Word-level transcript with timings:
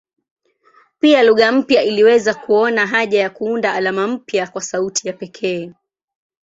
Pia 0.99 1.23
lugha 1.23 1.51
mpya 1.51 1.83
iliweza 1.83 2.33
kuona 2.33 2.87
haja 2.87 3.19
ya 3.19 3.29
kuunda 3.29 3.73
alama 3.73 4.07
mpya 4.07 4.47
kwa 4.47 4.61
sauti 4.61 5.07
ya 5.07 5.13
pekee. 5.13 5.73